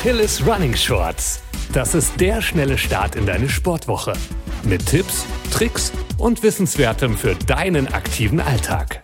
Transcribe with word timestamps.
Achilles 0.00 0.46
Running 0.46 0.74
Shorts. 0.74 1.42
Das 1.74 1.94
ist 1.94 2.18
der 2.18 2.40
schnelle 2.40 2.78
Start 2.78 3.16
in 3.16 3.26
deine 3.26 3.50
Sportwoche. 3.50 4.14
Mit 4.62 4.86
Tipps, 4.86 5.26
Tricks 5.52 5.92
und 6.16 6.42
Wissenswertem 6.42 7.18
für 7.18 7.34
deinen 7.34 7.86
aktiven 7.86 8.40
Alltag. 8.40 9.02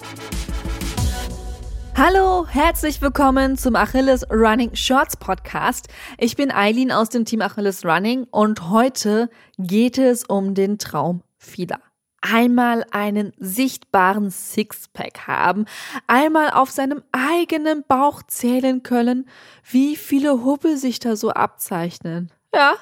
Hallo, 1.95 2.47
herzlich 2.49 3.03
willkommen 3.03 3.59
zum 3.59 3.77
Achilles 3.77 4.24
Running 4.31 4.74
Shorts 4.74 5.19
Podcast. 5.19 5.88
Ich 6.17 6.35
bin 6.35 6.51
Eileen 6.51 6.90
aus 6.90 7.10
dem 7.10 7.26
Team 7.26 7.42
Achilles 7.42 7.85
Running 7.85 8.24
und 8.31 8.71
heute 8.71 9.28
geht 9.58 9.99
es 9.99 10.24
um 10.24 10.54
den 10.54 10.78
Traum 10.78 11.22
vieler 11.37 11.81
einmal 12.21 12.85
einen 12.90 13.33
sichtbaren 13.38 14.30
Sixpack 14.30 15.26
haben, 15.26 15.66
einmal 16.06 16.51
auf 16.51 16.70
seinem 16.70 17.02
eigenen 17.12 17.84
Bauch 17.87 18.23
zählen 18.23 18.83
können, 18.83 19.29
wie 19.65 19.97
viele 19.97 20.45
Hubbel 20.45 20.77
sich 20.77 20.98
da 20.98 21.16
so 21.16 21.30
abzeichnen. 21.30 22.33
Ja, 22.55 22.74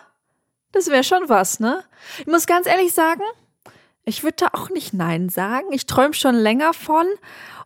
das 0.73 0.89
wäre 0.89 1.05
schon 1.05 1.29
was, 1.29 1.61
ne? 1.61 1.85
Ich 2.19 2.27
muss 2.27 2.47
ganz 2.47 2.67
ehrlich 2.67 2.93
sagen, 2.93 3.23
ich 4.05 4.23
würde 4.23 4.37
da 4.39 4.49
auch 4.53 4.71
nicht 4.71 4.93
Nein 4.93 5.29
sagen. 5.29 5.67
Ich 5.73 5.87
träume 5.87 6.15
schon 6.15 6.35
länger 6.35 6.75
von. 6.75 7.07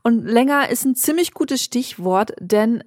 Und 0.02 0.24
länger 0.24 0.68
ist 0.68 0.84
ein 0.84 0.94
ziemlich 0.94 1.34
gutes 1.34 1.62
Stichwort, 1.62 2.32
denn 2.38 2.84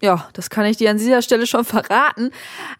ja, 0.00 0.28
das 0.34 0.50
kann 0.50 0.66
ich 0.66 0.76
dir 0.76 0.90
an 0.90 0.98
dieser 0.98 1.22
Stelle 1.22 1.46
schon 1.46 1.64
verraten. 1.64 2.30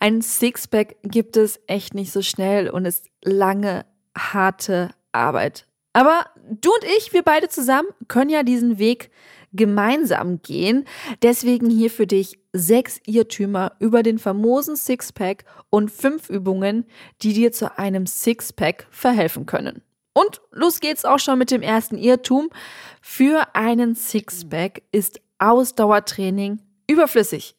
Ein 0.01 0.23
Sixpack 0.23 0.97
gibt 1.03 1.37
es 1.37 1.61
echt 1.67 1.95
nicht 1.95 2.13
so 2.13 2.23
schnell 2.23 2.69
und 2.69 2.85
ist 2.85 3.09
lange, 3.23 3.87
harte 4.17 4.91
Arbeit. 5.17 5.67
Aber 5.93 6.27
du 6.51 6.71
und 6.71 6.85
ich, 6.99 7.13
wir 7.13 7.23
beide 7.23 7.49
zusammen, 7.49 7.89
können 8.07 8.31
ja 8.31 8.43
diesen 8.43 8.79
Weg 8.79 9.11
gemeinsam 9.53 10.43
gehen. 10.43 10.85
Deswegen 11.23 11.71
hier 11.71 11.91
für 11.91 12.07
dich 12.07 12.39
sechs 12.53 13.01
Irrtümer 13.07 13.73
über 13.79 14.03
den 14.03 14.19
famosen 14.19 14.77
Sixpack 14.77 15.45
und 15.71 15.91
fünf 15.91 16.29
Übungen, 16.29 16.85
die 17.23 17.33
dir 17.33 17.53
zu 17.53 17.79
einem 17.79 18.07
Sixpack 18.07 18.87
verhelfen 18.91 19.47
können. 19.47 19.83
Und 20.13 20.41
los 20.51 20.81
geht's 20.81 21.05
auch 21.05 21.19
schon 21.19 21.39
mit 21.39 21.51
dem 21.51 21.63
ersten 21.63 21.99
Irrtum. 21.99 22.51
Für 23.03 23.55
einen 23.55 23.95
Sixpack 23.95 24.83
ist 24.93 25.21
Ausdauertraining 25.39 26.63
überflüssig. 26.87 27.57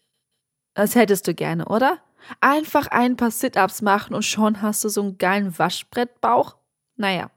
Das 0.74 0.96
hättest 0.96 1.28
du 1.28 1.34
gerne, 1.34 1.66
oder? 1.66 2.00
Einfach 2.42 2.88
ein 2.88 3.16
paar 3.16 3.32
Sit-ups 3.32 3.82
machen 3.82 4.16
und 4.16 4.24
schon 4.24 4.62
hast 4.62 4.84
du 4.84 4.90
so 4.90 5.02
einen 5.02 5.18
geilen 5.18 5.58
Waschbrettbauch? 5.58 6.58
Naja, 6.96 7.30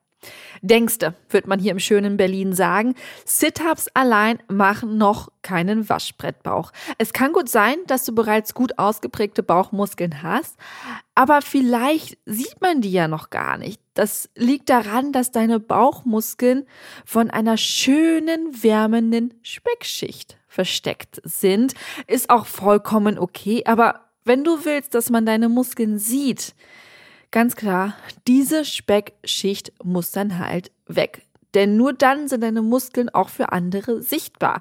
Denkste, 0.63 1.15
wird 1.29 1.47
man 1.47 1.59
hier 1.59 1.73
im 1.73 1.79
schönen 1.79 2.17
Berlin 2.17 2.53
sagen, 2.53 2.95
Sit-ups 3.25 3.89
allein 3.95 4.43
machen 4.49 4.99
noch 4.99 5.31
keinen 5.43 5.89
Waschbrettbauch. 5.89 6.73
Es 6.99 7.13
kann 7.13 7.33
gut 7.33 7.49
sein, 7.49 7.77
dass 7.87 8.05
du 8.05 8.15
bereits 8.15 8.53
gut 8.53 8.79
ausgeprägte 8.79 9.43
Bauchmuskeln 9.43 10.23
hast, 10.23 10.57
aber 11.15 11.41
vielleicht 11.43 12.19
sieht 12.27 12.61
man 12.61 12.81
die 12.81 12.93
ja 12.93 13.09
noch 13.09 13.31
gar 13.31 13.57
nicht. 13.57 13.81
Das 13.95 14.29
liegt 14.35 14.69
daran, 14.69 15.13
dass 15.13 15.33
deine 15.33 15.61
Bauchmuskeln 15.61 16.67
von 17.05 17.31
einer 17.31 17.57
schönen, 17.57 18.63
wärmenden 18.63 19.35
Speckschicht 19.43 20.39
versteckt 20.47 21.21
sind. 21.25 21.75
Ist 22.07 22.31
auch 22.31 22.47
vollkommen 22.47 23.19
okay, 23.19 23.63
aber 23.67 24.07
wenn 24.25 24.45
du 24.45 24.65
willst, 24.65 24.95
dass 24.95 25.11
man 25.11 25.25
deine 25.25 25.49
Muskeln 25.49 25.99
sieht, 25.99 26.55
Ganz 27.31 27.55
klar, 27.55 27.95
diese 28.27 28.65
Speckschicht 28.65 29.73
muss 29.85 30.11
dann 30.11 30.39
halt 30.39 30.73
weg. 30.87 31.23
Denn 31.55 31.77
nur 31.77 31.93
dann 31.93 32.29
sind 32.29 32.43
deine 32.43 32.63
Muskeln 32.63 33.09
auch 33.09 33.29
für 33.29 33.53
andere 33.53 34.03
sichtbar. 34.03 34.61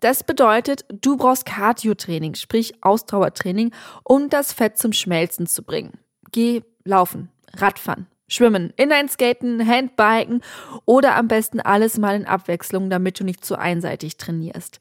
Das 0.00 0.24
bedeutet, 0.24 0.84
du 0.88 1.16
brauchst 1.16 1.44
Cardio-Training, 1.44 2.34
sprich 2.34 2.82
Ausdauertraining, 2.82 3.72
um 4.04 4.30
das 4.30 4.52
Fett 4.52 4.78
zum 4.78 4.92
Schmelzen 4.92 5.46
zu 5.46 5.62
bringen. 5.62 5.98
Geh 6.32 6.62
laufen, 6.84 7.30
Radfahren, 7.54 8.06
Schwimmen, 8.30 8.72
Inline-Skaten, 8.76 9.66
Handbiken 9.66 10.40
oder 10.86 11.16
am 11.16 11.28
besten 11.28 11.60
alles 11.60 11.98
mal 11.98 12.14
in 12.14 12.26
Abwechslung, 12.26 12.88
damit 12.88 13.20
du 13.20 13.24
nicht 13.24 13.44
zu 13.44 13.58
einseitig 13.58 14.16
trainierst. 14.16 14.78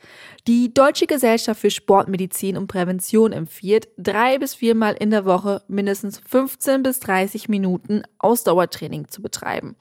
Die 0.48 0.74
Deutsche 0.74 1.08
Gesellschaft 1.08 1.60
für 1.60 1.72
Sportmedizin 1.72 2.56
und 2.58 2.68
Prävention 2.68 3.34
empfiehlt, 3.34 3.90
drei 3.98 4.38
bis 4.38 4.56
viermal 4.56 4.96
in 5.00 5.10
der 5.10 5.26
Woche 5.26 5.64
mindestens 5.68 6.20
15 6.20 6.84
bis 6.84 7.00
30 7.00 7.50
Minuten 7.50 8.04
Ausdauertraining 8.20 9.08
zu 9.08 9.22
betreiben. 9.22 9.76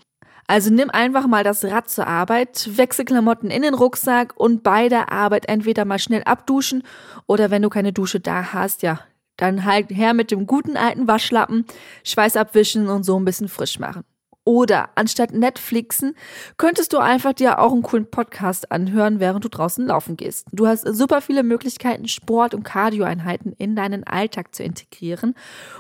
Also 0.47 0.73
nimm 0.73 0.89
einfach 0.89 1.27
mal 1.27 1.45
das 1.45 1.63
Rad 1.63 1.91
zur 1.91 2.07
Arbeit, 2.07 2.71
wechsel 2.79 3.05
Klamotten 3.05 3.51
in 3.51 3.61
den 3.61 3.75
Rucksack 3.75 4.33
und 4.35 4.63
bei 4.63 4.89
der 4.89 5.13
Arbeit 5.13 5.47
entweder 5.47 5.85
mal 5.85 5.99
schnell 5.99 6.23
abduschen 6.25 6.85
oder 7.27 7.51
wenn 7.51 7.61
du 7.61 7.69
keine 7.69 7.93
Dusche 7.93 8.19
da 8.19 8.55
hast, 8.55 8.81
ja, 8.81 9.01
dann 9.39 9.65
halt 9.65 9.89
her 9.91 10.13
mit 10.13 10.31
dem 10.31 10.47
guten 10.47 10.77
alten 10.77 11.09
Waschlappen, 11.09 11.65
Schweiß 12.05 12.37
abwischen 12.37 12.89
und 12.89 13.05
so 13.05 13.19
ein 13.19 13.25
bisschen 13.25 13.49
frisch 13.49 13.79
machen. 13.79 14.05
Oder 14.49 14.89
anstatt 14.95 15.35
Netflixen 15.35 16.15
könntest 16.57 16.95
du 16.95 16.99
einfach 16.99 17.35
dir 17.35 17.59
auch 17.59 17.71
einen 17.71 17.83
coolen 17.83 18.11
Podcast 18.11 18.73
anhören, 18.73 19.21
während 19.21 19.45
du 19.45 19.51
draußen 19.51 19.87
laufen 19.87 20.17
gehst. 20.17 20.47
Du 20.53 20.67
hast 20.67 20.89
super 20.89 21.21
viele 21.21 21.43
Möglichkeiten, 21.43 22.09
Sport- 22.09 22.55
und 22.55 22.63
Cardioeinheiten 22.63 23.53
in 23.53 23.77
deinen 23.77 24.05
Alltag 24.05 24.55
zu 24.55 24.63
integrieren. 24.63 25.35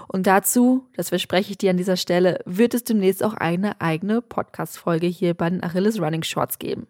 Und 0.06 0.26
dazu, 0.26 0.86
das 0.94 1.08
verspreche 1.08 1.52
ich 1.52 1.56
dir 1.56 1.70
an 1.70 1.78
dieser 1.78 1.96
Stelle, 1.96 2.40
wird 2.44 2.74
es 2.74 2.84
demnächst 2.84 3.24
auch 3.24 3.32
eine 3.32 3.80
eigene 3.80 4.20
Podcast-Folge 4.20 5.06
hier 5.06 5.32
bei 5.32 5.48
den 5.48 5.64
Achilles 5.64 5.98
Running 5.98 6.22
Shorts 6.22 6.58
geben. 6.58 6.88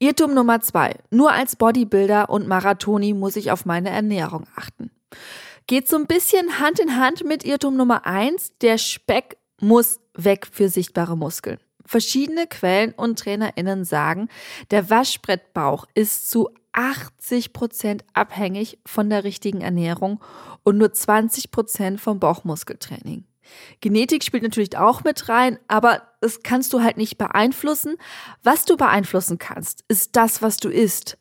Irrtum 0.00 0.34
Nummer 0.34 0.62
zwei. 0.62 0.96
Nur 1.10 1.30
als 1.30 1.54
Bodybuilder 1.54 2.28
und 2.28 2.48
Marathoni 2.48 3.14
muss 3.14 3.36
ich 3.36 3.52
auf 3.52 3.66
meine 3.66 3.90
Ernährung 3.90 4.48
achten 4.56 4.90
geht 5.66 5.88
so 5.88 5.96
ein 5.96 6.06
bisschen 6.06 6.58
Hand 6.58 6.78
in 6.78 6.96
Hand 6.96 7.24
mit 7.24 7.44
Irrtum 7.44 7.76
Nummer 7.76 8.06
eins. 8.06 8.52
Der 8.60 8.78
Speck 8.78 9.36
muss 9.60 10.00
weg 10.14 10.46
für 10.50 10.68
sichtbare 10.68 11.16
Muskeln. 11.16 11.58
Verschiedene 11.84 12.46
Quellen 12.46 12.92
und 12.92 13.18
TrainerInnen 13.18 13.84
sagen, 13.84 14.28
der 14.70 14.88
Waschbrettbauch 14.88 15.86
ist 15.94 16.30
zu 16.30 16.48
80 16.72 17.52
Prozent 17.52 18.04
abhängig 18.14 18.78
von 18.86 19.10
der 19.10 19.24
richtigen 19.24 19.60
Ernährung 19.60 20.20
und 20.62 20.78
nur 20.78 20.92
20 20.92 21.50
Prozent 21.50 22.00
vom 22.00 22.18
Bauchmuskeltraining. 22.18 23.24
Genetik 23.80 24.24
spielt 24.24 24.42
natürlich 24.42 24.78
auch 24.78 25.04
mit 25.04 25.28
rein, 25.28 25.58
aber 25.68 26.02
das 26.20 26.42
kannst 26.42 26.72
du 26.72 26.82
halt 26.82 26.96
nicht 26.96 27.18
beeinflussen. 27.18 27.96
Was 28.42 28.64
du 28.64 28.76
beeinflussen 28.76 29.38
kannst, 29.38 29.84
ist 29.88 30.16
das, 30.16 30.40
was 30.40 30.56
du 30.56 30.68
isst. 30.68 31.18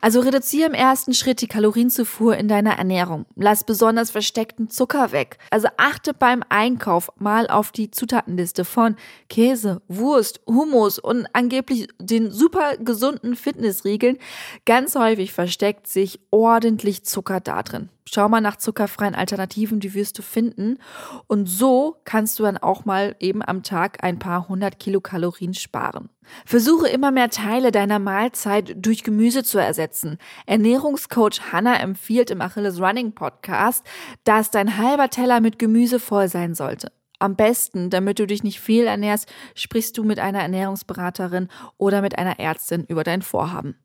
Also 0.00 0.20
reduziere 0.20 0.68
im 0.68 0.74
ersten 0.74 1.14
Schritt 1.14 1.40
die 1.40 1.48
Kalorienzufuhr 1.48 2.36
in 2.36 2.48
deiner 2.48 2.78
Ernährung. 2.78 3.26
Lass 3.36 3.64
besonders 3.64 4.10
versteckten 4.10 4.70
Zucker 4.70 5.12
weg. 5.12 5.38
Also 5.50 5.68
achte 5.76 6.14
beim 6.14 6.42
Einkauf 6.48 7.10
mal 7.16 7.48
auf 7.48 7.72
die 7.72 7.90
Zutatenliste 7.90 8.64
von 8.64 8.96
Käse, 9.28 9.82
Wurst, 9.88 10.40
Hummus 10.46 10.98
und 10.98 11.26
angeblich 11.32 11.88
den 11.98 12.30
super 12.30 12.76
gesunden 12.76 13.36
Fitnessriegeln. 13.36 14.18
Ganz 14.64 14.94
häufig 14.94 15.32
versteckt 15.32 15.86
sich 15.86 16.20
ordentlich 16.30 17.04
Zucker 17.04 17.40
da 17.40 17.62
drin. 17.62 17.88
Schau 18.10 18.28
mal 18.28 18.40
nach 18.40 18.56
zuckerfreien 18.56 19.14
Alternativen, 19.14 19.80
die 19.80 19.92
wirst 19.92 20.18
du 20.18 20.22
finden. 20.22 20.78
Und 21.26 21.46
so 21.46 21.96
kannst 22.04 22.38
du 22.38 22.42
dann 22.42 22.56
auch 22.56 22.86
mal 22.86 23.14
eben 23.20 23.42
am 23.46 23.62
Tag 23.62 24.02
ein 24.02 24.18
paar 24.18 24.48
hundert 24.48 24.78
Kilokalorien 24.78 25.52
sparen. 25.52 26.08
Versuche 26.46 26.88
immer 26.88 27.10
mehr 27.10 27.28
Teile 27.28 27.70
deiner 27.70 27.98
Mahlzeit 27.98 28.74
durch 28.76 29.02
Gemüse 29.02 29.44
zu 29.44 29.58
ersetzen. 29.58 30.16
Ernährungscoach 30.46 31.52
Hannah 31.52 31.80
empfiehlt 31.80 32.30
im 32.30 32.40
Achilles 32.40 32.80
Running 32.80 33.12
Podcast, 33.12 33.84
dass 34.24 34.50
dein 34.50 34.78
halber 34.78 35.10
Teller 35.10 35.40
mit 35.40 35.58
Gemüse 35.58 36.00
voll 36.00 36.28
sein 36.28 36.54
sollte. 36.54 36.90
Am 37.18 37.36
besten, 37.36 37.90
damit 37.90 38.20
du 38.20 38.26
dich 38.26 38.42
nicht 38.42 38.60
viel 38.60 38.86
ernährst, 38.86 39.30
sprichst 39.54 39.98
du 39.98 40.04
mit 40.04 40.18
einer 40.18 40.40
Ernährungsberaterin 40.40 41.48
oder 41.76 42.00
mit 42.00 42.16
einer 42.16 42.38
Ärztin 42.38 42.84
über 42.84 43.04
dein 43.04 43.22
Vorhaben. 43.22 43.76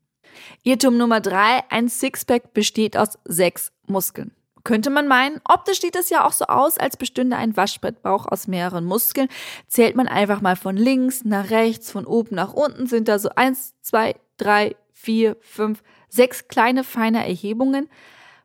Irrtum 0.64 0.98
Nummer 0.98 1.22
drei, 1.22 1.64
ein 1.70 1.90
Sixpack 1.90 2.54
besteht 2.54 2.98
aus 2.98 3.18
sechs 3.26 3.72
Muskeln. 3.88 4.32
Könnte 4.64 4.90
man 4.90 5.10
meinen, 5.10 5.42
optisch 5.44 5.82
sieht 5.82 5.96
es 5.98 6.10
ja 6.10 6.26
auch 6.26 6.32
so 6.32 6.46
aus, 6.46 6.78
als 6.78 6.96
bestünde 6.96 7.36
ein 7.36 7.58
Waschbrettbauch 7.58 8.28
aus 8.28 8.48
mehreren 8.48 8.86
Muskeln. 8.86 9.28
Zählt 9.68 9.96
man 9.96 10.08
einfach 10.08 10.40
mal 10.40 10.56
von 10.56 10.78
links 10.78 11.26
nach 11.26 11.50
rechts, 11.50 11.92
von 11.92 12.06
oben 12.06 12.36
nach 12.36 12.54
unten, 12.54 12.88
sind 12.88 13.10
da 13.10 13.20
so 13.20 13.30
eins, 13.36 13.74
zwei, 13.82 14.16
drei, 14.38 14.78
vier, 14.94 15.36
fünf, 15.42 15.84
sechs 16.08 16.48
kleine 16.48 16.86
feine 16.86 17.28
Erhebungen. 17.28 17.90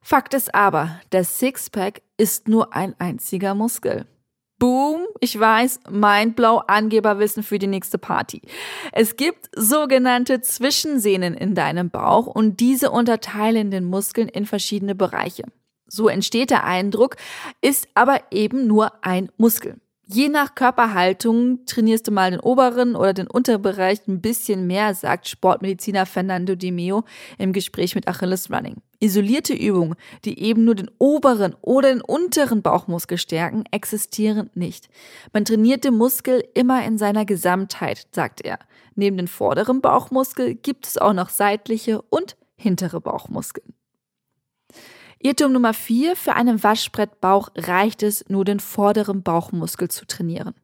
Fakt 0.02 0.34
ist 0.34 0.54
aber, 0.54 1.00
der 1.12 1.22
Sixpack 1.22 2.02
ist 2.16 2.48
nur 2.48 2.74
ein 2.74 2.96
einziger 2.98 3.54
Muskel. 3.54 4.06
Boom, 4.58 5.06
ich 5.20 5.38
weiß, 5.38 5.80
Mindblow, 5.88 6.62
Angeberwissen 6.66 7.44
für 7.44 7.60
die 7.60 7.68
nächste 7.68 7.96
Party. 7.96 8.42
Es 8.92 9.16
gibt 9.16 9.48
sogenannte 9.54 10.40
Zwischensehnen 10.40 11.34
in 11.34 11.54
deinem 11.54 11.90
Bauch 11.90 12.26
und 12.26 12.58
diese 12.58 12.90
unterteilen 12.90 13.70
den 13.70 13.84
Muskeln 13.84 14.28
in 14.28 14.46
verschiedene 14.46 14.96
Bereiche. 14.96 15.44
So 15.86 16.08
entsteht 16.08 16.50
der 16.50 16.64
Eindruck, 16.64 17.16
ist 17.60 17.88
aber 17.94 18.20
eben 18.32 18.66
nur 18.66 18.92
ein 19.04 19.30
Muskel. 19.36 19.76
Je 20.10 20.30
nach 20.30 20.54
Körperhaltung 20.54 21.66
trainierst 21.66 22.08
du 22.08 22.12
mal 22.12 22.30
den 22.30 22.40
oberen 22.40 22.96
oder 22.96 23.12
den 23.12 23.26
Unterbereich 23.26 24.00
ein 24.08 24.22
bisschen 24.22 24.66
mehr, 24.66 24.94
sagt 24.94 25.28
Sportmediziner 25.28 26.06
Fernando 26.06 26.54
Di 26.54 26.70
Meo 26.70 27.04
im 27.36 27.52
Gespräch 27.52 27.94
mit 27.94 28.08
Achilles 28.08 28.50
Running. 28.50 28.76
Isolierte 29.00 29.52
Übungen, 29.52 29.96
die 30.24 30.40
eben 30.40 30.64
nur 30.64 30.76
den 30.76 30.90
oberen 30.96 31.54
oder 31.60 31.90
den 31.90 32.00
unteren 32.00 32.62
Bauchmuskel 32.62 33.18
stärken, 33.18 33.64
existieren 33.70 34.48
nicht. 34.54 34.88
Man 35.34 35.44
trainiert 35.44 35.84
den 35.84 35.98
Muskel 35.98 36.42
immer 36.54 36.82
in 36.86 36.96
seiner 36.96 37.26
Gesamtheit, 37.26 38.06
sagt 38.10 38.40
er. 38.40 38.58
Neben 38.94 39.18
den 39.18 39.28
vorderen 39.28 39.82
Bauchmuskel 39.82 40.54
gibt 40.54 40.86
es 40.86 40.96
auch 40.96 41.12
noch 41.12 41.28
seitliche 41.28 42.00
und 42.00 42.38
hintere 42.56 43.02
Bauchmuskeln. 43.02 43.74
Irrtum 45.20 45.52
Nummer 45.52 45.74
4. 45.74 46.14
Für 46.14 46.34
einen 46.34 46.62
Waschbrettbauch 46.62 47.48
reicht 47.56 48.02
es, 48.04 48.24
nur 48.28 48.44
den 48.44 48.60
vorderen 48.60 49.22
Bauchmuskel 49.22 49.88
zu 49.88 50.06
trainieren. 50.06 50.54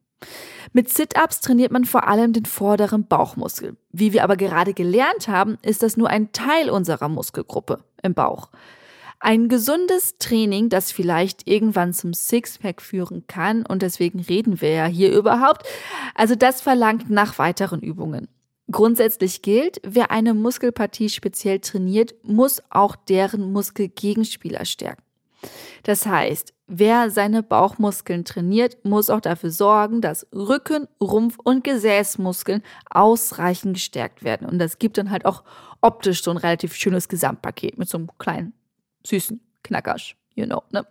Mit 0.71 0.89
Sit-ups 0.89 1.41
trainiert 1.41 1.71
man 1.71 1.83
vor 1.83 2.07
allem 2.07 2.31
den 2.31 2.45
vorderen 2.45 3.05
Bauchmuskel. 3.05 3.75
Wie 3.91 4.13
wir 4.13 4.23
aber 4.23 4.37
gerade 4.37 4.73
gelernt 4.73 5.27
haben, 5.27 5.57
ist 5.61 5.83
das 5.83 5.97
nur 5.97 6.09
ein 6.09 6.31
Teil 6.31 6.69
unserer 6.69 7.09
Muskelgruppe 7.09 7.83
im 8.01 8.13
Bauch. 8.13 8.49
Ein 9.19 9.49
gesundes 9.49 10.17
Training, 10.19 10.69
das 10.69 10.91
vielleicht 10.91 11.47
irgendwann 11.47 11.93
zum 11.93 12.13
Sixpack 12.13 12.81
führen 12.81 13.25
kann, 13.27 13.65
und 13.65 13.81
deswegen 13.81 14.19
reden 14.19 14.61
wir 14.61 14.69
ja 14.69 14.85
hier 14.85 15.11
überhaupt, 15.11 15.65
also 16.13 16.35
das 16.35 16.61
verlangt 16.61 17.09
nach 17.09 17.39
weiteren 17.39 17.81
Übungen. 17.81 18.27
Grundsätzlich 18.71 19.41
gilt, 19.41 19.79
wer 19.83 20.09
eine 20.09 20.33
Muskelpartie 20.33 21.09
speziell 21.09 21.59
trainiert, 21.59 22.15
muss 22.23 22.63
auch 22.69 22.95
deren 22.95 23.51
Muskelgegenspieler 23.51 24.65
stärken. 24.65 25.03
Das 25.83 26.07
heißt, 26.07 26.53
wer 26.65 27.11
seine 27.11 27.43
Bauchmuskeln 27.43 28.25
trainiert, 28.25 28.83
muss 28.83 29.11
auch 29.11 29.21
dafür 29.21 29.51
sorgen, 29.51 30.01
dass 30.01 30.25
Rücken, 30.33 30.87
Rumpf 30.99 31.37
und 31.43 31.63
Gesäßmuskeln 31.63 32.63
ausreichend 32.89 33.75
gestärkt 33.75 34.23
werden. 34.23 34.47
Und 34.47 34.57
das 34.57 34.79
gibt 34.79 34.97
dann 34.97 35.11
halt 35.11 35.25
auch 35.25 35.43
optisch 35.81 36.23
so 36.23 36.31
ein 36.31 36.37
relativ 36.37 36.73
schönes 36.73 37.07
Gesamtpaket 37.07 37.77
mit 37.77 37.87
so 37.87 37.99
einem 37.99 38.09
kleinen, 38.17 38.53
süßen 39.05 39.39
Knackersch 39.61 40.15
you 40.35 40.45
know, 40.45 40.63
ne? 40.71 40.85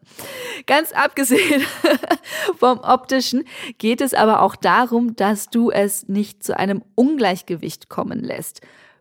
Ganz 0.67 0.93
abgesehen 0.93 1.63
vom 2.59 2.81
optischen 2.81 3.45
geht 3.79 4.01
es 4.01 4.15
aber 4.15 4.43
auch 4.43 4.57
darum, 4.57 5.15
dass 5.17 5.49
du 5.49 5.71
es 5.71 6.09
nicht 6.09 6.43
zu 6.43 6.59
einem 6.59 6.83
Ungleichgewicht 6.95 7.89
kommen 7.89 8.21
lässt. 8.21 8.61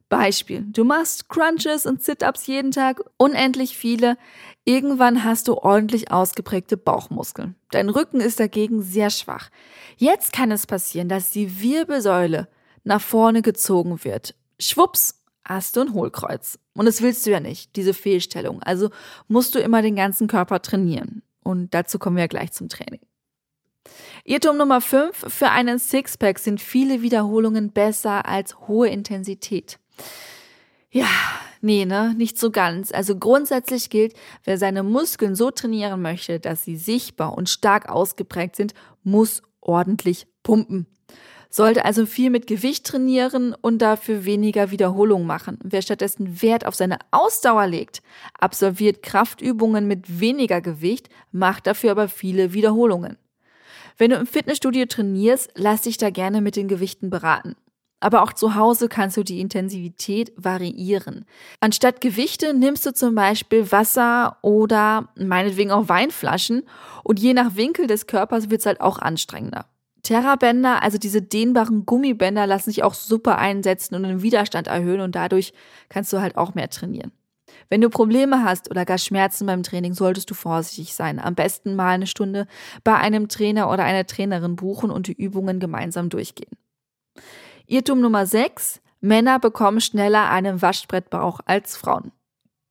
Beispiel, 0.09 0.63
du 0.67 0.83
machst 0.83 1.27
Crunches 1.29 1.87
und 1.87 2.03
Sit-ups 2.03 2.45
jeden 2.45 2.69
Tag, 2.69 3.01
unendlich 3.17 3.75
viele. 3.75 4.17
Irgendwann 4.63 5.23
hast 5.23 5.47
du 5.47 5.55
ordentlich 5.55 6.11
ausgeprägte 6.11 6.77
Bauchmuskeln. 6.77 7.55
Dein 7.71 7.89
Rücken 7.89 8.19
ist 8.19 8.39
dagegen 8.39 8.83
sehr 8.83 9.09
schwach. 9.09 9.49
Jetzt 9.97 10.31
kann 10.31 10.51
es 10.51 10.67
passieren, 10.67 11.09
dass 11.09 11.31
die 11.31 11.61
Wirbelsäule 11.61 12.47
nach 12.83 13.01
vorne 13.01 13.41
gezogen 13.41 14.03
wird. 14.03 14.35
Schwupps, 14.59 15.23
hast 15.45 15.77
du 15.77 15.81
ein 15.81 15.93
Hohlkreuz. 15.93 16.59
Und 16.75 16.85
das 16.85 17.01
willst 17.01 17.25
du 17.25 17.31
ja 17.31 17.39
nicht, 17.39 17.75
diese 17.75 17.93
Fehlstellung. 17.93 18.61
Also 18.63 18.89
musst 19.27 19.55
du 19.55 19.59
immer 19.59 19.81
den 19.81 19.95
ganzen 19.95 20.27
Körper 20.27 20.61
trainieren. 20.61 21.21
Und 21.43 21.73
dazu 21.73 21.99
kommen 21.99 22.17
wir 22.17 22.27
gleich 22.27 22.51
zum 22.51 22.69
Training. 22.69 23.01
Irrtum 24.23 24.57
Nummer 24.57 24.81
5. 24.81 25.25
Für 25.27 25.49
einen 25.49 25.77
Sixpack 25.77 26.39
sind 26.39 26.61
viele 26.61 27.01
Wiederholungen 27.01 27.71
besser 27.71 28.27
als 28.27 28.57
hohe 28.67 28.87
Intensität. 28.87 29.77
Ja, 30.89 31.09
nee, 31.61 31.85
ne, 31.85 32.13
nicht 32.15 32.39
so 32.39 32.49
ganz. 32.49 32.91
Also 32.91 33.17
grundsätzlich 33.17 33.89
gilt, 33.89 34.13
wer 34.43 34.57
seine 34.57 34.83
Muskeln 34.83 35.35
so 35.35 35.51
trainieren 35.51 36.01
möchte, 36.01 36.39
dass 36.39 36.63
sie 36.63 36.77
sichtbar 36.77 37.35
und 37.37 37.49
stark 37.49 37.89
ausgeprägt 37.89 38.55
sind, 38.55 38.73
muss 39.03 39.41
ordentlich 39.59 40.27
pumpen 40.43 40.87
sollte 41.53 41.85
also 41.85 42.07
viel 42.07 42.31
mit 42.31 42.47
Gewicht 42.47 42.83
trainieren 42.83 43.53
und 43.61 43.77
dafür 43.77 44.25
weniger 44.25 44.71
Wiederholungen 44.71 45.27
machen. 45.27 45.59
Wer 45.63 45.83
stattdessen 45.83 46.41
Wert 46.41 46.65
auf 46.65 46.73
seine 46.73 46.97
Ausdauer 47.11 47.67
legt, 47.67 48.01
absolviert 48.39 49.03
Kraftübungen 49.03 49.87
mit 49.87 50.19
weniger 50.19 50.61
Gewicht, 50.61 51.09
macht 51.31 51.67
dafür 51.67 51.91
aber 51.91 52.09
viele 52.09 52.53
Wiederholungen. 52.53 53.17
Wenn 53.99 54.09
du 54.09 54.15
im 54.15 54.25
Fitnessstudio 54.25 54.87
trainierst, 54.87 55.51
lass 55.53 55.83
dich 55.83 55.97
da 55.97 56.09
gerne 56.09 56.41
mit 56.41 56.55
den 56.55 56.67
Gewichten 56.67 57.11
beraten. 57.11 57.55
Aber 57.99 58.23
auch 58.23 58.33
zu 58.33 58.55
Hause 58.55 58.89
kannst 58.89 59.15
du 59.17 59.23
die 59.23 59.39
Intensität 59.39 60.33
variieren. 60.35 61.25
Anstatt 61.59 62.01
Gewichte 62.01 62.55
nimmst 62.55 62.83
du 62.87 62.95
zum 62.95 63.13
Beispiel 63.13 63.71
Wasser 63.71 64.37
oder 64.41 65.09
meinetwegen 65.15 65.69
auch 65.69 65.87
Weinflaschen 65.87 66.63
und 67.03 67.19
je 67.19 67.35
nach 67.35 67.55
Winkel 67.55 67.85
des 67.85 68.07
Körpers 68.07 68.49
wird 68.49 68.61
es 68.61 68.65
halt 68.65 68.81
auch 68.81 68.97
anstrengender. 68.97 69.67
Terrabänder, 70.03 70.83
also 70.83 70.97
diese 70.97 71.21
dehnbaren 71.21 71.85
Gummibänder, 71.85 72.45
lassen 72.45 72.69
sich 72.69 72.83
auch 72.83 72.93
super 72.93 73.37
einsetzen 73.37 73.95
und 73.95 74.03
den 74.03 74.21
Widerstand 74.21 74.67
erhöhen 74.67 75.01
und 75.01 75.15
dadurch 75.15 75.53
kannst 75.89 76.11
du 76.11 76.19
halt 76.21 76.37
auch 76.37 76.53
mehr 76.53 76.69
trainieren. 76.69 77.11
Wenn 77.69 77.81
du 77.81 77.89
Probleme 77.89 78.43
hast 78.43 78.69
oder 78.69 78.85
gar 78.85 78.97
Schmerzen 78.97 79.45
beim 79.45 79.63
Training, 79.63 79.93
solltest 79.93 80.29
du 80.29 80.33
vorsichtig 80.33 80.93
sein. 80.93 81.19
Am 81.19 81.35
besten 81.35 81.75
mal 81.75 81.91
eine 81.91 82.07
Stunde 82.07 82.47
bei 82.83 82.95
einem 82.95 83.29
Trainer 83.29 83.69
oder 83.69 83.83
einer 83.83 84.05
Trainerin 84.05 84.55
buchen 84.55 84.91
und 84.91 85.07
die 85.07 85.13
Übungen 85.13 85.59
gemeinsam 85.59 86.09
durchgehen. 86.09 86.51
Irrtum 87.65 88.01
Nummer 88.01 88.25
6. 88.25 88.81
Männer 88.99 89.39
bekommen 89.39 89.81
schneller 89.81 90.29
einen 90.29 90.61
Waschbrettbauch 90.61 91.39
als 91.45 91.77
Frauen. 91.77 92.11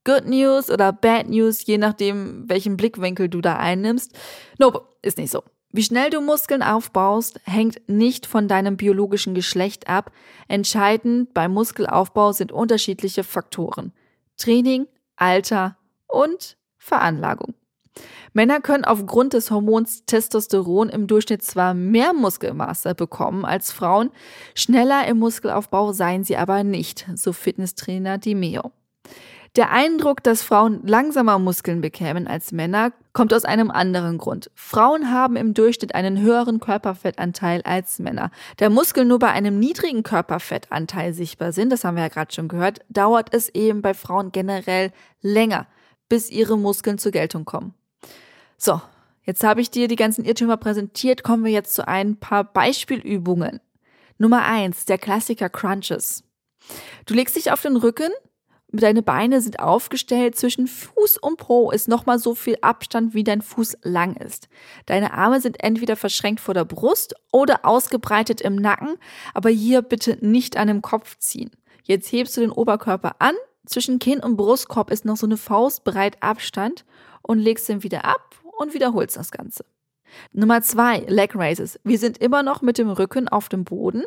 Good 0.05 0.27
News 0.27 0.71
oder 0.71 0.93
Bad 0.93 1.29
News, 1.29 1.65
je 1.65 1.79
nachdem, 1.79 2.49
welchen 2.49 2.77
Blickwinkel 2.77 3.29
du 3.29 3.41
da 3.41 3.57
einnimmst. 3.57 4.17
Nope, 4.59 4.83
ist 5.01 5.19
nicht 5.19 5.31
so. 5.31 5.43
Wie 5.75 5.83
schnell 5.83 6.11
du 6.11 6.21
Muskeln 6.21 6.63
aufbaust, 6.63 7.41
hängt 7.45 7.89
nicht 7.89 8.27
von 8.27 8.47
deinem 8.47 8.77
biologischen 8.77 9.35
Geschlecht 9.35 9.89
ab. 9.89 10.13
Entscheidend 10.47 11.33
beim 11.33 11.55
Muskelaufbau 11.55 12.33
sind 12.33 12.53
unterschiedliche 12.53 13.25
Faktoren. 13.25 13.93
Training, 14.37 14.87
Alter 15.17 15.79
und 16.09 16.59
Veranlagung. 16.77 17.55
Männer 18.35 18.61
können 18.61 18.85
aufgrund 18.85 19.33
des 19.33 19.51
Hormons 19.51 20.05
Testosteron 20.05 20.91
im 20.91 21.07
Durchschnitt 21.07 21.43
zwar 21.43 21.73
mehr 21.73 22.13
Muskelmasse 22.13 22.95
bekommen 22.95 23.45
als 23.47 23.73
Frauen, 23.73 24.11
schneller 24.55 25.07
im 25.07 25.19
Muskelaufbau 25.19 25.93
seien 25.93 26.25
sie 26.25 26.37
aber 26.37 26.65
nicht, 26.65 27.07
so 27.15 27.33
Fitnesstrainer 27.33 28.19
Dimeo. 28.19 28.73
Der 29.55 29.71
Eindruck, 29.71 30.23
dass 30.23 30.43
Frauen 30.43 30.81
langsamer 30.87 31.39
Muskeln 31.39 31.83
bekämen 31.83 32.27
als 32.27 32.53
Männer, 32.53 32.91
kommt 33.13 33.35
aus 33.35 33.45
einem 33.45 33.71
anderen 33.71 34.17
Grund. 34.17 34.51
Frauen 34.55 35.13
haben 35.13 35.37
im 35.37 35.53
Durchschnitt 35.53 35.95
einen 35.95 36.23
höheren 36.23 36.59
Körperfettanteil 36.59 37.61
als 37.63 37.99
Männer. 37.99 38.31
Da 38.57 38.71
Muskeln 38.71 39.09
nur 39.09 39.19
bei 39.19 39.31
einem 39.31 39.59
niedrigen 39.59 40.05
Körperfettanteil 40.05 41.13
sichtbar 41.13 41.53
sind, 41.53 41.71
das 41.71 41.85
haben 41.85 41.97
wir 41.97 42.03
ja 42.03 42.09
gerade 42.09 42.33
schon 42.33 42.49
gehört, 42.49 42.81
dauert 42.89 43.35
es 43.35 43.51
eben 43.51 43.83
bei 43.83 43.93
Frauen 43.93 44.33
generell 44.33 44.91
länger, 45.21 45.67
bis 46.09 46.31
ihre 46.31 46.57
Muskeln 46.57 46.97
zur 46.97 47.13
Geltung 47.13 47.45
kommen. 47.45 47.75
So, 48.57 48.81
jetzt 49.25 49.45
habe 49.45 49.61
ich 49.61 49.71
dir 49.71 49.87
die 49.87 49.97
ganzen 49.97 50.25
Irrtümer 50.25 50.57
präsentiert, 50.57 51.25
kommen 51.25 51.45
wir 51.45 51.53
jetzt 51.53 51.75
zu 51.75 51.87
ein 51.87 52.17
paar 52.17 52.45
Beispielübungen. 52.45 53.61
Nummer 54.17 54.45
eins, 54.45 54.87
der 54.87 54.97
Klassiker 54.97 55.51
Crunches. 55.51 56.25
Du 57.05 57.13
legst 57.13 57.37
dich 57.37 57.53
auf 57.53 57.61
den 57.61 57.77
Rücken, 57.77 58.09
Deine 58.75 59.03
Beine 59.03 59.43
sind 59.43 59.61
aufgestellt. 59.61 60.35
Zwischen 60.35 60.67
Fuß 60.67 61.19
und 61.19 61.37
Po 61.37 61.71
ist 61.71 61.89
nochmal 61.89 62.19
so 62.19 62.35
viel 62.35 62.57
Abstand, 62.63 63.13
wie 63.13 63.23
dein 63.23 63.43
Fuß 63.43 63.79
lang 63.83 64.17
ist. 64.17 64.49
Deine 64.87 65.13
Arme 65.13 65.43
sind 65.43 65.63
entweder 65.63 65.95
verschränkt 65.95 66.41
vor 66.41 66.55
der 66.55 66.65
Brust 66.65 67.15
oder 67.33 67.67
ausgebreitet 67.67 68.41
im 68.41 68.57
Nacken, 68.57 68.97
aber 69.35 69.51
hier 69.51 69.83
bitte 69.83 70.17
nicht 70.25 70.57
an 70.57 70.69
dem 70.69 70.81
Kopf 70.81 71.19
ziehen. 71.19 71.51
Jetzt 71.83 72.11
hebst 72.13 72.37
du 72.37 72.41
den 72.41 72.51
Oberkörper 72.51 73.17
an. 73.19 73.35
Zwischen 73.67 73.99
Kinn 73.99 74.21
und 74.21 74.37
Brustkorb 74.37 74.91
ist 74.91 75.05
noch 75.05 75.17
so 75.17 75.27
eine 75.27 75.37
Faustbreit 75.37 76.17
Abstand 76.21 76.85
und 77.21 77.39
legst 77.39 77.69
ihn 77.69 77.83
wieder 77.83 78.07
ab 78.07 78.37
und 78.59 78.75
wiederholst 78.75 79.17
das 79.17 79.31
Ganze. 79.31 79.65
Nummer 80.33 80.63
zwei, 80.63 80.99
Leg 81.09 81.35
Raises. 81.35 81.79
Wir 81.85 81.99
sind 81.99 82.19
immer 82.19 82.43
noch 82.43 82.63
mit 82.63 82.79
dem 82.79 82.91
Rücken 82.91 83.29
auf 83.29 83.49
dem 83.49 83.65
Boden. 83.65 84.05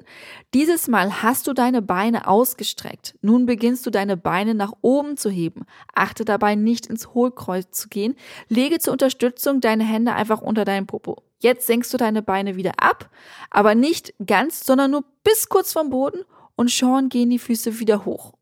Dieses 0.54 0.88
Mal 0.88 1.22
hast 1.22 1.48
du 1.48 1.54
deine 1.54 1.82
Beine 1.82 2.28
ausgestreckt. 2.28 3.16
Nun 3.22 3.46
beginnst 3.46 3.86
du 3.86 3.90
deine 3.90 4.18
Beine 4.18 4.56
nach 4.56 4.74
oben 4.82 5.18
zu 5.18 5.30
heben. 5.30 5.66
Achte 5.94 6.26
dabei 6.26 6.56
nicht 6.56 6.88
ins 6.88 7.14
Hohlkreuz 7.14 7.72
zu 7.72 7.90
gehen. 7.90 8.16
Lege 8.48 8.80
zur 8.80 8.94
Unterstützung 8.94 9.62
deine 9.62 9.84
Hände 9.84 10.14
einfach 10.14 10.42
unter 10.42 10.66
deinen 10.66 10.88
Popo. 10.88 11.24
Jetzt 11.40 11.68
senkst 11.68 11.94
du 11.94 11.98
deine 11.98 12.22
Beine 12.22 12.56
wieder 12.56 12.74
ab, 12.78 13.10
aber 13.50 13.76
nicht 13.76 14.14
ganz, 14.26 14.66
sondern 14.66 14.92
nur 14.92 15.04
bis 15.24 15.50
kurz 15.50 15.74
vom 15.74 15.90
Boden 15.90 16.24
und 16.56 16.72
schon 16.72 17.10
gehen 17.10 17.30
die 17.30 17.40
Füße 17.40 17.80
wieder 17.80 18.06
hoch. 18.06 18.34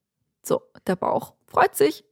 So, 0.44 0.62
der 0.88 0.96
Bauch 0.96 1.34
freut 1.46 1.76
sich. 1.76 2.04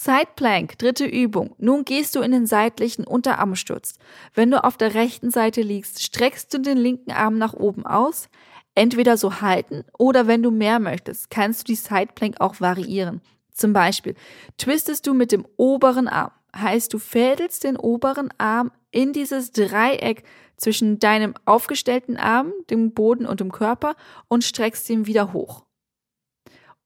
Side 0.00 0.28
Plank, 0.36 0.78
dritte 0.78 1.06
Übung. 1.06 1.56
Nun 1.58 1.84
gehst 1.84 2.14
du 2.14 2.20
in 2.20 2.30
den 2.30 2.46
seitlichen 2.46 3.04
Unterarmsturz. 3.04 3.98
Wenn 4.32 4.52
du 4.52 4.62
auf 4.62 4.76
der 4.76 4.94
rechten 4.94 5.32
Seite 5.32 5.60
liegst, 5.60 6.04
streckst 6.04 6.54
du 6.54 6.58
den 6.58 6.78
linken 6.78 7.10
Arm 7.10 7.36
nach 7.36 7.52
oben 7.52 7.84
aus. 7.84 8.28
Entweder 8.76 9.16
so 9.16 9.40
halten 9.40 9.82
oder 9.98 10.28
wenn 10.28 10.44
du 10.44 10.52
mehr 10.52 10.78
möchtest, 10.78 11.30
kannst 11.30 11.62
du 11.62 11.64
die 11.72 11.74
Side 11.74 12.10
Plank 12.14 12.36
auch 12.38 12.60
variieren. 12.60 13.22
Zum 13.50 13.72
Beispiel 13.72 14.14
twistest 14.56 15.04
du 15.08 15.14
mit 15.14 15.32
dem 15.32 15.44
oberen 15.56 16.06
Arm. 16.06 16.30
Heißt, 16.54 16.94
du 16.94 17.00
fädelst 17.00 17.64
den 17.64 17.76
oberen 17.76 18.28
Arm 18.38 18.70
in 18.92 19.12
dieses 19.12 19.50
Dreieck 19.50 20.22
zwischen 20.56 21.00
deinem 21.00 21.34
aufgestellten 21.44 22.16
Arm, 22.16 22.52
dem 22.70 22.94
Boden 22.94 23.26
und 23.26 23.40
dem 23.40 23.50
Körper 23.50 23.96
und 24.28 24.44
streckst 24.44 24.88
ihn 24.90 25.06
wieder 25.06 25.32
hoch. 25.32 25.64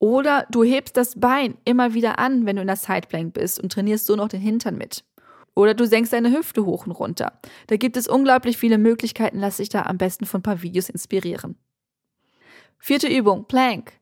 Oder 0.02 0.48
du 0.50 0.64
hebst 0.64 0.96
das 0.96 1.14
Bein 1.14 1.56
immer 1.64 1.94
wieder 1.94 2.18
an, 2.18 2.44
wenn 2.44 2.56
du 2.56 2.62
in 2.62 2.66
der 2.66 2.74
Sideplank 2.74 3.34
bist 3.34 3.60
und 3.60 3.70
trainierst 3.70 4.06
so 4.06 4.16
noch 4.16 4.26
den 4.26 4.40
Hintern 4.40 4.76
mit. 4.76 5.04
Oder 5.54 5.74
du 5.74 5.86
senkst 5.86 6.12
deine 6.12 6.36
Hüfte 6.36 6.66
hoch 6.66 6.86
und 6.86 6.92
runter. 6.92 7.38
Da 7.68 7.76
gibt 7.76 7.96
es 7.96 8.08
unglaublich 8.08 8.58
viele 8.58 8.78
Möglichkeiten, 8.78 9.38
lass 9.38 9.58
dich 9.58 9.68
da 9.68 9.82
am 9.82 9.98
besten 9.98 10.26
von 10.26 10.40
ein 10.40 10.42
paar 10.42 10.60
Videos 10.60 10.88
inspirieren. 10.88 11.56
Vierte 12.78 13.06
Übung, 13.06 13.44
Plank. 13.46 13.92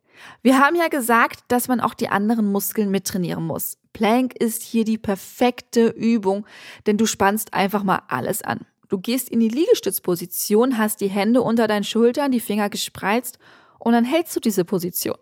Wir 0.40 0.59
haben 0.59 0.75
ja 0.75 0.88
gesagt, 0.88 1.40
dass 1.49 1.69
man 1.69 1.80
auch 1.80 1.92
die 1.92 2.09
anderen 2.09 2.50
Muskeln 2.50 2.90
mittrainieren 2.90 3.47
muss. 3.47 3.76
Plank 3.92 4.33
ist 4.40 4.62
hier 4.62 4.87
die 4.87 4.97
perfekte 4.97 5.88
Übung, 5.88 6.47
denn 6.87 6.97
du 6.97 7.04
spannst 7.04 7.52
einfach 7.52 7.83
mal 7.83 8.00
alles 8.09 8.40
an. 8.40 8.61
Du 8.88 8.99
gehst 8.99 9.28
in 9.28 9.40
die 9.40 9.49
Liegestützposition, 9.49 10.78
hast 10.78 11.02
die 11.02 11.11
Hände 11.11 11.42
unter 11.42 11.69
deinen 11.69 11.85
Schultern, 11.85 12.33
die 12.33 12.40
Finger 12.40 12.71
gespreizt 12.71 13.38
und 13.78 13.92
dann 13.92 14.07
hältst 14.07 14.35
du 14.35 14.40
diese 14.40 14.64
Position. 14.64 15.19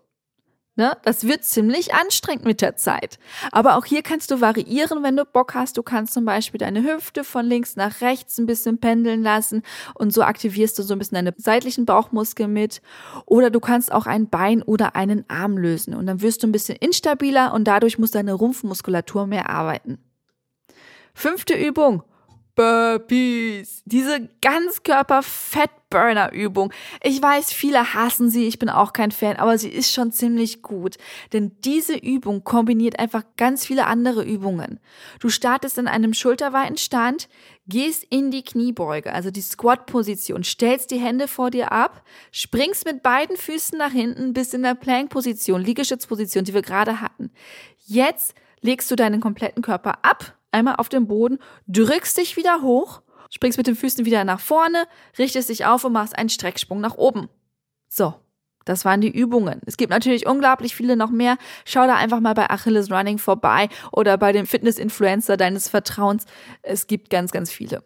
Ne? 0.79 0.95
Das 1.03 1.27
wird 1.27 1.43
ziemlich 1.43 1.93
anstrengend 1.93 2.45
mit 2.45 2.61
der 2.61 2.77
Zeit. 2.77 3.19
Aber 3.51 3.75
auch 3.75 3.83
hier 3.83 4.01
kannst 4.01 4.31
du 4.31 4.39
variieren, 4.39 5.03
wenn 5.03 5.17
du 5.17 5.25
Bock 5.25 5.53
hast. 5.53 5.75
Du 5.75 5.83
kannst 5.83 6.13
zum 6.13 6.23
Beispiel 6.23 6.57
deine 6.57 6.81
Hüfte 6.81 7.25
von 7.25 7.45
links 7.45 7.75
nach 7.75 7.99
rechts 7.99 8.37
ein 8.37 8.45
bisschen 8.45 8.77
pendeln 8.77 9.21
lassen 9.21 9.63
und 9.93 10.13
so 10.13 10.23
aktivierst 10.23 10.79
du 10.79 10.83
so 10.83 10.93
ein 10.95 10.99
bisschen 10.99 11.15
deine 11.15 11.33
seitlichen 11.35 11.85
Bauchmuskeln 11.85 12.53
mit. 12.53 12.81
Oder 13.25 13.49
du 13.49 13.59
kannst 13.59 13.91
auch 13.91 14.05
ein 14.05 14.29
Bein 14.29 14.63
oder 14.63 14.95
einen 14.95 15.25
Arm 15.29 15.57
lösen 15.57 15.93
und 15.93 16.05
dann 16.05 16.21
wirst 16.21 16.43
du 16.43 16.47
ein 16.47 16.53
bisschen 16.53 16.77
instabiler 16.77 17.53
und 17.53 17.65
dadurch 17.65 17.99
muss 17.99 18.11
deine 18.11 18.31
Rumpfmuskulatur 18.31 19.27
mehr 19.27 19.49
arbeiten. 19.49 19.97
Fünfte 21.13 21.55
Übung. 21.55 22.03
Burpees. 22.55 23.81
Diese 23.83 24.29
Ganzkörper-Fettburner-Übung. 25.89 26.71
Ich 27.03 27.21
weiß, 27.21 27.51
viele 27.51 27.93
hassen 27.93 28.29
sie, 28.29 28.47
ich 28.47 28.59
bin 28.59 28.69
auch 28.69 28.93
kein 28.93 29.11
Fan, 29.11 29.37
aber 29.37 29.57
sie 29.57 29.69
ist 29.69 29.91
schon 29.91 30.11
ziemlich 30.11 30.61
gut. 30.61 30.97
Denn 31.33 31.51
diese 31.63 31.95
Übung 31.95 32.43
kombiniert 32.43 32.99
einfach 32.99 33.23
ganz 33.37 33.65
viele 33.65 33.87
andere 33.87 34.23
Übungen. 34.23 34.79
Du 35.19 35.29
startest 35.29 35.77
in 35.77 35.87
einem 35.87 36.13
schulterweiten 36.13 36.77
Stand, 36.77 37.27
gehst 37.67 38.05
in 38.09 38.31
die 38.31 38.43
Kniebeuge, 38.43 39.13
also 39.13 39.31
die 39.31 39.41
Squat-Position, 39.41 40.43
stellst 40.43 40.91
die 40.91 40.99
Hände 40.99 41.27
vor 41.27 41.51
dir 41.51 41.71
ab, 41.71 42.03
springst 42.31 42.85
mit 42.85 43.03
beiden 43.03 43.37
Füßen 43.37 43.77
nach 43.77 43.91
hinten 43.91 44.33
bis 44.33 44.53
in 44.53 44.63
der 44.63 44.75
Plank-Position, 44.75 45.61
Liegestützposition, 45.61 46.45
die 46.45 46.53
wir 46.53 46.63
gerade 46.63 47.01
hatten. 47.01 47.31
Jetzt 47.85 48.33
legst 48.61 48.89
du 48.89 48.95
deinen 48.95 49.21
kompletten 49.21 49.61
Körper 49.61 50.03
ab, 50.03 50.35
einmal 50.51 50.77
auf 50.77 50.89
den 50.89 51.07
Boden, 51.07 51.37
drückst 51.67 52.17
dich 52.17 52.37
wieder 52.37 52.61
hoch, 52.61 53.01
springst 53.29 53.57
mit 53.57 53.67
den 53.67 53.75
Füßen 53.75 54.05
wieder 54.05 54.23
nach 54.23 54.39
vorne, 54.39 54.85
richtest 55.17 55.49
dich 55.49 55.65
auf 55.65 55.83
und 55.83 55.93
machst 55.93 56.17
einen 56.17 56.29
Strecksprung 56.29 56.81
nach 56.81 56.95
oben. 56.95 57.29
So, 57.87 58.15
das 58.65 58.85
waren 58.85 59.01
die 59.01 59.09
Übungen. 59.09 59.61
Es 59.65 59.77
gibt 59.77 59.89
natürlich 59.89 60.27
unglaublich 60.27 60.75
viele 60.75 60.95
noch 60.95 61.09
mehr. 61.09 61.37
Schau 61.65 61.87
da 61.87 61.95
einfach 61.95 62.19
mal 62.19 62.33
bei 62.33 62.49
Achilles 62.49 62.91
Running 62.91 63.17
vorbei 63.17 63.69
oder 63.91 64.17
bei 64.17 64.31
dem 64.31 64.45
Fitness-Influencer 64.45 65.37
deines 65.37 65.69
Vertrauens. 65.69 66.25
Es 66.61 66.87
gibt 66.87 67.09
ganz, 67.09 67.31
ganz 67.31 67.51
viele. 67.51 67.83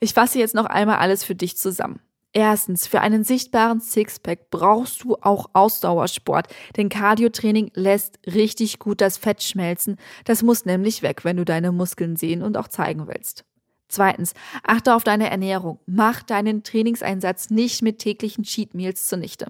Ich 0.00 0.14
fasse 0.14 0.38
jetzt 0.38 0.54
noch 0.54 0.64
einmal 0.64 0.96
alles 0.96 1.24
für 1.24 1.34
dich 1.34 1.56
zusammen. 1.56 2.00
Erstens, 2.32 2.88
für 2.88 3.00
einen 3.00 3.22
sichtbaren 3.22 3.80
Sixpack 3.80 4.50
brauchst 4.50 5.04
du 5.04 5.14
auch 5.20 5.50
Ausdauersport, 5.52 6.48
denn 6.76 6.88
Cardiotraining 6.88 7.70
lässt 7.74 8.18
richtig 8.26 8.80
gut 8.80 9.00
das 9.00 9.18
Fett 9.18 9.40
schmelzen. 9.40 9.98
Das 10.24 10.42
muss 10.42 10.64
nämlich 10.64 11.02
weg, 11.02 11.24
wenn 11.24 11.36
du 11.36 11.44
deine 11.44 11.70
Muskeln 11.70 12.16
sehen 12.16 12.42
und 12.42 12.56
auch 12.56 12.66
zeigen 12.66 13.06
willst. 13.06 13.44
Zweitens, 13.88 14.34
achte 14.62 14.94
auf 14.94 15.04
deine 15.04 15.30
Ernährung. 15.30 15.78
Mach 15.86 16.22
deinen 16.22 16.62
Trainingseinsatz 16.62 17.50
nicht 17.50 17.82
mit 17.82 17.98
täglichen 17.98 18.44
Cheat 18.44 18.74
Meals 18.74 19.06
zunichte. 19.06 19.46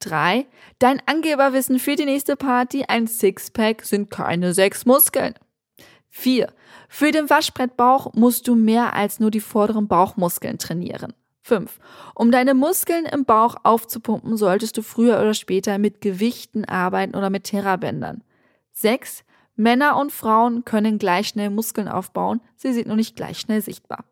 Drei, 0.00 0.46
dein 0.78 1.00
Angeberwissen 1.06 1.78
für 1.78 1.96
die 1.96 2.04
nächste 2.04 2.36
Party, 2.36 2.84
ein 2.88 3.06
Sixpack 3.06 3.82
sind 3.84 4.10
keine 4.10 4.52
sechs 4.52 4.84
Muskeln. 4.84 5.34
Vier, 6.10 6.52
für 6.88 7.10
den 7.10 7.30
Waschbrettbauch 7.30 8.12
musst 8.14 8.46
du 8.46 8.54
mehr 8.54 8.94
als 8.94 9.18
nur 9.18 9.30
die 9.30 9.40
vorderen 9.40 9.88
Bauchmuskeln 9.88 10.58
trainieren. 10.58 11.12
5. 11.42 11.78
Um 12.14 12.30
deine 12.30 12.54
Muskeln 12.54 13.04
im 13.04 13.24
Bauch 13.24 13.56
aufzupumpen, 13.64 14.36
solltest 14.36 14.76
du 14.76 14.82
früher 14.82 15.20
oder 15.20 15.34
später 15.34 15.78
mit 15.78 16.00
Gewichten 16.00 16.64
arbeiten 16.64 17.16
oder 17.16 17.30
mit 17.30 17.44
Terrabändern. 17.44 18.22
6. 18.72 19.24
Männer 19.56 19.96
und 19.96 20.12
Frauen 20.12 20.64
können 20.64 20.98
gleich 20.98 21.28
schnell 21.28 21.50
Muskeln 21.50 21.88
aufbauen, 21.88 22.40
sie 22.56 22.72
sind 22.72 22.88
nur 22.88 22.96
nicht 22.96 23.16
gleich 23.16 23.38
schnell 23.38 23.60
sichtbar. 23.60 24.04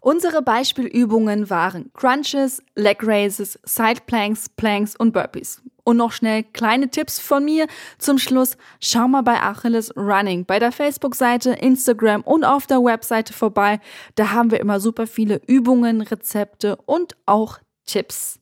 Unsere 0.00 0.42
Beispielübungen 0.42 1.50
waren 1.50 1.90
Crunches, 1.92 2.62
Leg 2.74 2.98
Raises, 3.02 3.58
Side 3.64 4.02
Planks, 4.06 4.48
Planks 4.48 4.96
und 4.96 5.12
Burpees. 5.12 5.62
Und 5.82 5.96
noch 5.96 6.12
schnell 6.12 6.44
kleine 6.44 6.88
Tipps 6.90 7.18
von 7.18 7.44
mir 7.44 7.66
zum 7.98 8.18
Schluss. 8.18 8.56
Schau 8.80 9.08
mal 9.08 9.22
bei 9.22 9.40
Achilles 9.40 9.94
Running 9.96 10.44
bei 10.44 10.58
der 10.58 10.72
Facebook-Seite, 10.72 11.50
Instagram 11.52 12.22
und 12.22 12.44
auf 12.44 12.66
der 12.66 12.78
Webseite 12.78 13.32
vorbei. 13.32 13.80
Da 14.14 14.30
haben 14.30 14.50
wir 14.50 14.60
immer 14.60 14.78
super 14.78 15.06
viele 15.06 15.40
Übungen, 15.46 16.02
Rezepte 16.02 16.76
und 16.86 17.16
auch 17.26 17.58
Tipps. 17.86 18.40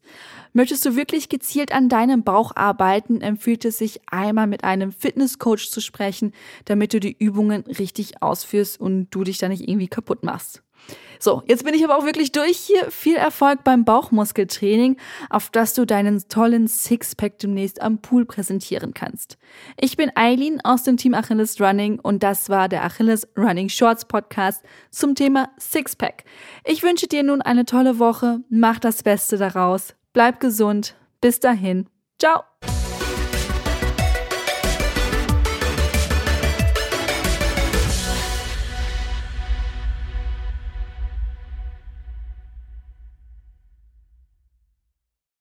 Möchtest 0.52 0.84
du 0.84 0.96
wirklich 0.96 1.28
gezielt 1.28 1.72
an 1.72 1.88
deinem 1.88 2.24
Bauch 2.24 2.52
arbeiten, 2.54 3.20
empfiehlt 3.20 3.64
es 3.64 3.78
sich 3.78 4.00
einmal 4.06 4.46
mit 4.46 4.64
einem 4.64 4.92
Fitnesscoach 4.92 5.70
zu 5.70 5.80
sprechen, 5.80 6.32
damit 6.64 6.92
du 6.92 7.00
die 7.00 7.16
Übungen 7.16 7.62
richtig 7.62 8.22
ausführst 8.22 8.80
und 8.80 9.10
du 9.10 9.24
dich 9.24 9.38
da 9.38 9.48
nicht 9.48 9.68
irgendwie 9.68 9.88
kaputt 9.88 10.24
machst. 10.24 10.62
So, 11.20 11.42
jetzt 11.46 11.64
bin 11.64 11.74
ich 11.74 11.84
aber 11.84 11.96
auch 11.96 12.04
wirklich 12.04 12.32
durch 12.32 12.56
hier. 12.56 12.90
Viel 12.90 13.16
Erfolg 13.16 13.64
beim 13.64 13.84
Bauchmuskeltraining, 13.84 14.96
auf 15.30 15.50
das 15.50 15.74
du 15.74 15.84
deinen 15.84 16.22
tollen 16.28 16.68
Sixpack 16.68 17.38
demnächst 17.38 17.82
am 17.82 17.98
Pool 17.98 18.24
präsentieren 18.24 18.94
kannst. 18.94 19.36
Ich 19.80 19.96
bin 19.96 20.12
Eileen 20.14 20.60
aus 20.62 20.84
dem 20.84 20.96
Team 20.96 21.14
Achilles 21.14 21.60
Running 21.60 21.98
und 21.98 22.22
das 22.22 22.48
war 22.48 22.68
der 22.68 22.84
Achilles 22.84 23.26
Running 23.36 23.68
Shorts 23.68 24.04
Podcast 24.04 24.62
zum 24.90 25.14
Thema 25.14 25.50
Sixpack. 25.58 26.24
Ich 26.64 26.82
wünsche 26.82 27.08
dir 27.08 27.24
nun 27.24 27.42
eine 27.42 27.64
tolle 27.64 27.98
Woche, 27.98 28.40
mach 28.48 28.78
das 28.78 29.02
Beste 29.02 29.38
daraus, 29.38 29.94
bleib 30.12 30.38
gesund, 30.38 30.94
bis 31.20 31.40
dahin, 31.40 31.88
ciao! 32.20 32.42